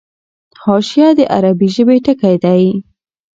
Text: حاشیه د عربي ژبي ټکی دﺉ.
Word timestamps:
حاشیه 0.63 1.09
د 1.17 1.19
عربي 1.35 1.67
ژبي 1.75 1.97
ټکی 2.05 2.35
دﺉ. 2.43 2.71